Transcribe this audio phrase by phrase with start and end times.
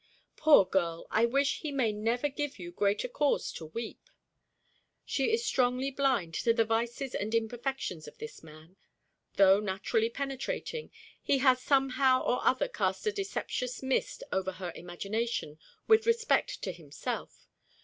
[0.35, 4.01] Poor girl, I wish he may never give you greater cause to weep!
[5.05, 8.77] She is strongly blind to the vices and imperfections of this man.
[9.35, 10.89] Though naturally penetrating,
[11.21, 16.71] he has somehow or other cast a deceptious mist over her imagination with respect to
[16.71, 17.47] himself.